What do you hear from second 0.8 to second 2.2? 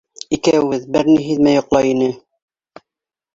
бер ни һиҙмәй йоҡлай ине.